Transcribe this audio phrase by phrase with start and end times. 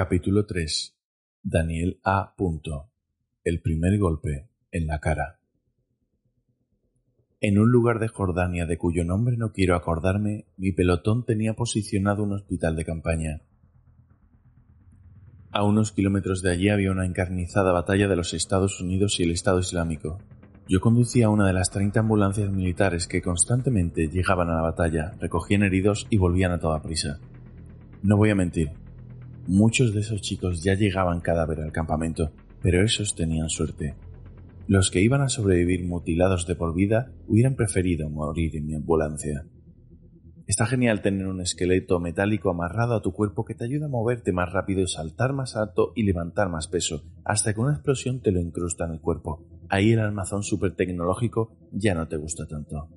[0.00, 0.96] Capítulo 3.
[1.42, 2.32] Daniel A.
[3.42, 5.40] El primer golpe en la cara.
[7.40, 12.22] En un lugar de Jordania de cuyo nombre no quiero acordarme, mi pelotón tenía posicionado
[12.22, 13.42] un hospital de campaña.
[15.50, 19.32] A unos kilómetros de allí había una encarnizada batalla de los Estados Unidos y el
[19.32, 20.20] Estado Islámico.
[20.68, 25.64] Yo conducía una de las 30 ambulancias militares que constantemente llegaban a la batalla, recogían
[25.64, 27.18] heridos y volvían a toda prisa.
[28.04, 28.70] No voy a mentir,
[29.50, 33.94] Muchos de esos chicos ya llegaban cadáver al campamento, pero esos tenían suerte.
[34.66, 39.46] Los que iban a sobrevivir mutilados de por vida hubieran preferido morir en mi ambulancia.
[40.46, 44.32] Está genial tener un esqueleto metálico amarrado a tu cuerpo que te ayuda a moverte
[44.32, 48.40] más rápido, saltar más alto y levantar más peso, hasta que una explosión te lo
[48.40, 49.46] incrusta en el cuerpo.
[49.70, 52.90] Ahí el armazón super tecnológico ya no te gusta tanto.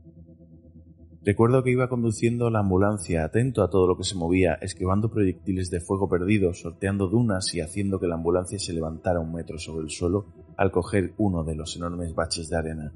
[1.24, 5.70] Recuerdo que iba conduciendo la ambulancia, atento a todo lo que se movía, esquivando proyectiles
[5.70, 9.84] de fuego perdidos, sorteando dunas y haciendo que la ambulancia se levantara un metro sobre
[9.84, 10.26] el suelo
[10.58, 12.92] al coger uno de los enormes baches de arena.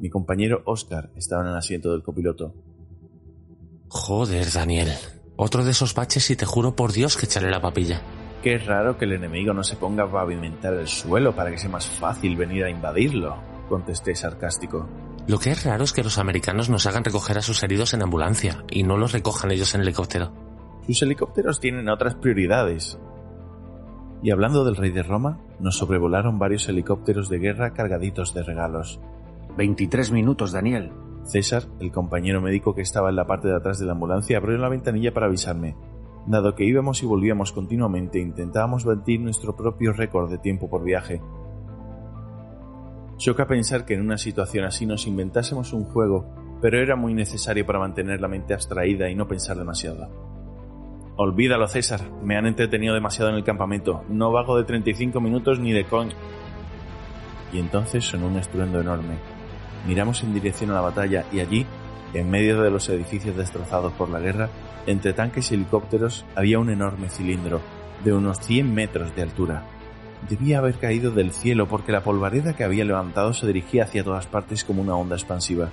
[0.00, 2.54] Mi compañero Oscar estaba en el asiento del copiloto.
[3.86, 4.88] Joder, Daniel.
[5.36, 8.02] Otro de esos baches y te juro por Dios que echaré la papilla.
[8.42, 11.70] Qué raro que el enemigo no se ponga a pavimentar el suelo para que sea
[11.70, 13.36] más fácil venir a invadirlo,
[13.68, 14.88] contesté sarcástico.
[15.26, 18.02] Lo que es raro es que los americanos nos hagan recoger a sus heridos en
[18.02, 20.32] ambulancia y no los recojan ellos en helicóptero.
[20.86, 22.98] Sus helicópteros tienen otras prioridades.
[24.22, 29.00] Y hablando del rey de Roma, nos sobrevolaron varios helicópteros de guerra cargaditos de regalos.
[29.56, 30.92] 23 minutos, Daniel.
[31.24, 34.58] César, el compañero médico que estaba en la parte de atrás de la ambulancia, abrió
[34.58, 35.74] la ventanilla para avisarme.
[36.26, 41.22] Dado que íbamos y volvíamos continuamente, intentábamos batir nuestro propio récord de tiempo por viaje,
[43.16, 47.64] Choca pensar que en una situación así nos inventásemos un juego, pero era muy necesario
[47.64, 50.08] para mantener la mente abstraída y no pensar demasiado.
[51.16, 52.00] Olvídalo, César.
[52.24, 54.02] Me han entretenido demasiado en el campamento.
[54.08, 56.16] No vago de 35 minutos ni de coño.
[57.52, 59.14] Y entonces sonó un estruendo enorme.
[59.86, 61.66] Miramos en dirección a la batalla y allí,
[62.14, 64.48] en medio de los edificios destrozados por la guerra,
[64.86, 67.60] entre tanques y helicópteros, había un enorme cilindro,
[68.02, 69.66] de unos 100 metros de altura,
[70.28, 74.26] Debía haber caído del cielo porque la polvareda que había levantado se dirigía hacia todas
[74.26, 75.70] partes como una onda expansiva.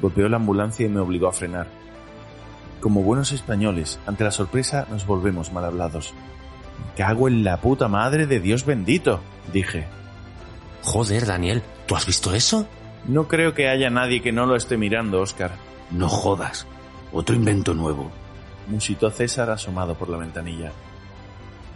[0.00, 1.68] Golpeó la ambulancia y me obligó a frenar.
[2.80, 6.12] Como buenos españoles, ante la sorpresa nos volvemos mal hablados.
[6.96, 9.20] cago en la puta madre de Dios bendito,
[9.52, 9.86] dije.
[10.82, 12.66] Joder, Daniel, ¿tú has visto eso?
[13.06, 15.52] No creo que haya nadie que no lo esté mirando, Oscar.
[15.90, 16.66] No jodas.
[17.12, 18.10] Otro invento nuevo.
[18.68, 20.72] Musitó César asomado por la ventanilla.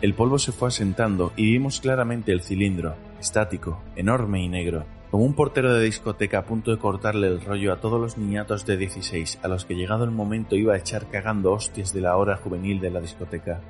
[0.00, 5.24] El polvo se fue asentando y vimos claramente el cilindro, estático, enorme y negro, como
[5.24, 8.76] un portero de discoteca a punto de cortarle el rollo a todos los niñatos de
[8.76, 12.36] 16 a los que llegado el momento iba a echar cagando hostias de la hora
[12.36, 13.60] juvenil de la discoteca.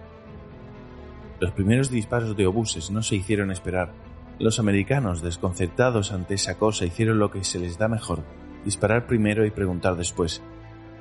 [1.40, 3.92] Los primeros disparos de obuses no se hicieron esperar.
[4.38, 8.22] Los americanos, desconcertados ante esa cosa, hicieron lo que se les da mejor,
[8.66, 10.42] disparar primero y preguntar después.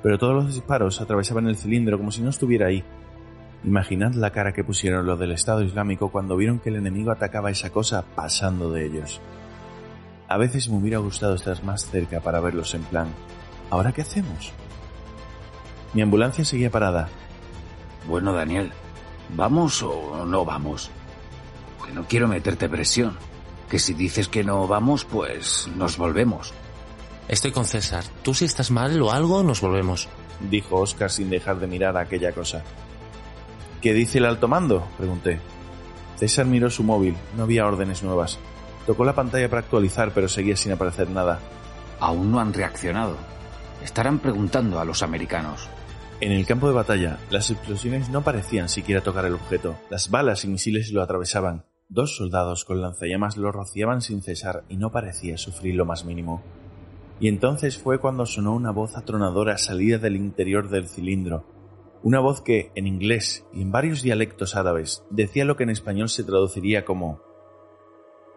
[0.02, 2.82] Pero todos los disparos atravesaban el cilindro como si no estuviera ahí,
[3.64, 7.50] Imaginad la cara que pusieron los del Estado Islámico cuando vieron que el enemigo atacaba
[7.50, 9.20] esa cosa pasando de ellos.
[10.28, 13.08] A veces me hubiera gustado estar más cerca para verlos en plan,
[13.70, 14.52] ¿ahora qué hacemos?
[15.94, 17.08] Mi ambulancia seguía parada.
[18.06, 18.70] Bueno, Daniel,
[19.34, 20.90] ¿vamos o no vamos?
[21.84, 23.16] Que no quiero meterte presión.
[23.68, 26.54] Que si dices que no vamos, pues nos volvemos.
[27.28, 28.04] Estoy con César.
[28.22, 30.08] Tú si estás mal o algo, nos volvemos.
[30.48, 32.62] Dijo Oscar sin dejar de mirar a aquella cosa.
[33.80, 34.88] ¿Qué dice el alto mando?
[34.96, 35.38] pregunté.
[36.16, 38.40] César miró su móvil, no había órdenes nuevas.
[38.86, 41.38] Tocó la pantalla para actualizar, pero seguía sin aparecer nada.
[42.00, 43.16] Aún no han reaccionado.
[43.84, 45.68] Estarán preguntando a los americanos.
[46.20, 49.76] En el campo de batalla, las explosiones no parecían siquiera tocar el objeto.
[49.90, 51.64] Las balas y misiles lo atravesaban.
[51.88, 56.42] Dos soldados con lanzallamas lo rociaban sin cesar y no parecía sufrir lo más mínimo.
[57.20, 61.44] Y entonces fue cuando sonó una voz atronadora salida del interior del cilindro,
[62.08, 66.08] una voz que, en inglés y en varios dialectos árabes, decía lo que en español
[66.08, 67.20] se traduciría como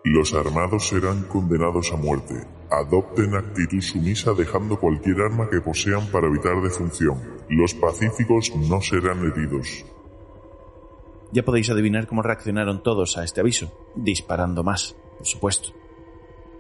[0.04, 2.36] Los armados serán condenados a muerte.
[2.70, 7.18] Adopten actitud sumisa dejando cualquier arma que posean para evitar defunción.
[7.48, 9.86] Los pacíficos no serán heridos.
[11.32, 15.70] Ya podéis adivinar cómo reaccionaron todos a este aviso, disparando más, por supuesto.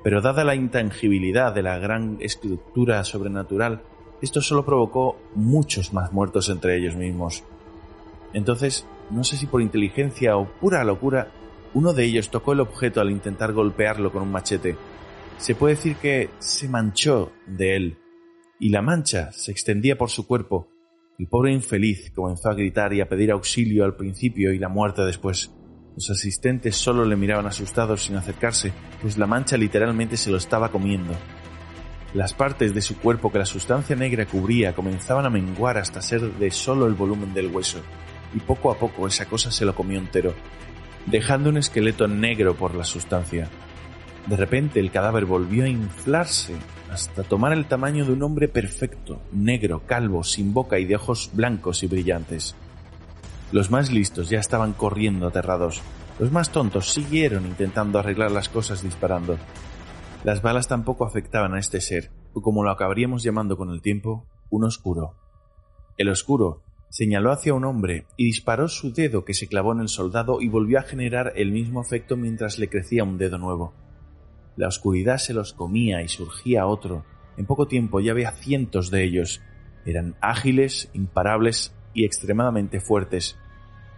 [0.01, 3.83] Pero dada la intangibilidad de la gran estructura sobrenatural,
[4.21, 7.43] esto solo provocó muchos más muertos entre ellos mismos.
[8.33, 11.31] Entonces, no sé si por inteligencia o pura locura,
[11.73, 14.75] uno de ellos tocó el objeto al intentar golpearlo con un machete.
[15.37, 17.97] Se puede decir que se manchó de él,
[18.59, 20.69] y la mancha se extendía por su cuerpo.
[21.17, 25.01] El pobre infeliz comenzó a gritar y a pedir auxilio al principio y la muerte
[25.01, 25.51] después.
[25.95, 28.71] Los asistentes solo le miraban asustados sin acercarse,
[29.01, 31.13] pues la mancha literalmente se lo estaba comiendo.
[32.13, 36.21] Las partes de su cuerpo que la sustancia negra cubría comenzaban a menguar hasta ser
[36.21, 37.79] de solo el volumen del hueso,
[38.33, 40.33] y poco a poco esa cosa se lo comió entero,
[41.05, 43.49] dejando un esqueleto negro por la sustancia.
[44.27, 46.55] De repente el cadáver volvió a inflarse
[46.91, 51.29] hasta tomar el tamaño de un hombre perfecto, negro, calvo, sin boca y de ojos
[51.33, 52.55] blancos y brillantes.
[53.53, 55.81] Los más listos ya estaban corriendo aterrados.
[56.19, 59.37] Los más tontos siguieron intentando arreglar las cosas disparando.
[60.23, 64.27] Las balas tampoco afectaban a este ser, o como lo acabaríamos llamando con el tiempo,
[64.51, 65.15] un oscuro.
[65.97, 69.89] El oscuro señaló hacia un hombre y disparó su dedo que se clavó en el
[69.89, 73.73] soldado y volvió a generar el mismo efecto mientras le crecía un dedo nuevo.
[74.55, 77.03] La oscuridad se los comía y surgía otro.
[77.37, 79.41] En poco tiempo ya había cientos de ellos.
[79.85, 83.39] Eran ágiles, imparables y extremadamente fuertes.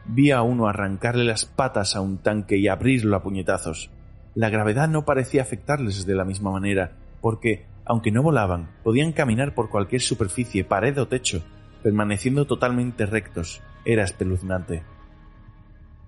[0.06, 3.90] Vi a uno arrancarle las patas a un tanque y abrirlo a puñetazos.
[4.36, 9.54] La gravedad no parecía afectarles de la misma manera, porque, aunque no volaban, podían caminar
[9.54, 11.44] por cualquier superficie, pared o techo,
[11.84, 13.62] permaneciendo totalmente rectos.
[13.86, 14.84] Era espeluznante.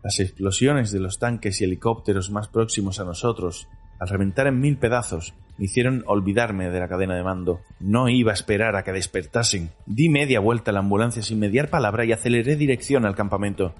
[0.04, 3.68] Las explosiones de los tanques y helicópteros más próximos a nosotros,
[4.00, 7.62] al reventar en mil pedazos, me hicieron olvidarme de la cadena de mando.
[7.80, 9.72] No iba a esperar a que despertasen.
[9.86, 13.74] Di media vuelta a la ambulancia sin mediar palabra y aceleré dirección al campamento.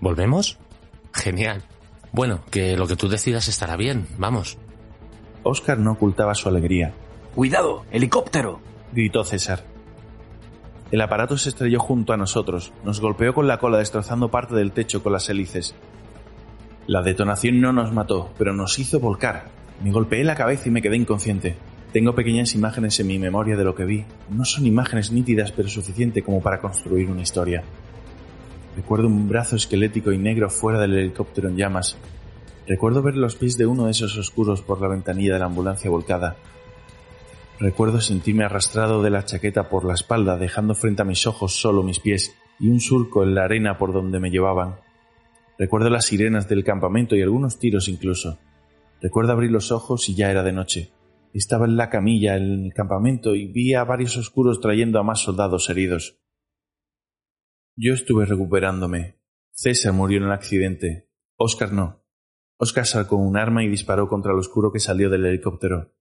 [0.00, 0.58] ¿Volvemos?
[1.12, 1.62] Genial.
[2.16, 4.06] Bueno, que lo que tú decidas estará bien.
[4.16, 4.56] Vamos.
[5.42, 6.94] Oscar no ocultaba su alegría.
[7.34, 7.84] ¡Cuidado!
[7.90, 8.58] ¡Helicóptero!
[8.90, 9.64] gritó César.
[10.90, 14.72] El aparato se estrelló junto a nosotros, nos golpeó con la cola destrozando parte del
[14.72, 15.74] techo con las hélices.
[16.86, 19.50] La detonación no nos mató, pero nos hizo volcar.
[19.84, 21.58] Me golpeé la cabeza y me quedé inconsciente.
[21.92, 24.06] Tengo pequeñas imágenes en mi memoria de lo que vi.
[24.30, 27.62] No son imágenes nítidas, pero suficiente como para construir una historia.
[28.76, 31.96] Recuerdo un brazo esquelético y negro fuera del helicóptero en llamas.
[32.66, 35.88] Recuerdo ver los pies de uno de esos oscuros por la ventanilla de la ambulancia
[35.88, 36.36] volcada.
[37.58, 41.82] Recuerdo sentirme arrastrado de la chaqueta por la espalda, dejando frente a mis ojos solo
[41.82, 44.76] mis pies y un surco en la arena por donde me llevaban.
[45.58, 48.38] Recuerdo las sirenas del campamento y algunos tiros incluso.
[49.00, 50.90] Recuerdo abrir los ojos y ya era de noche.
[51.32, 55.20] Estaba en la camilla en el campamento y vi a varios oscuros trayendo a más
[55.20, 56.18] soldados heridos.
[57.78, 59.20] Yo estuve recuperándome.
[59.52, 61.10] César murió en el accidente.
[61.36, 62.02] Oscar no.
[62.58, 65.94] Oscar sacó un arma y disparó contra el oscuro que salió del helicóptero.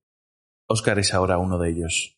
[0.70, 2.15] Oscar es ahora uno de ellos.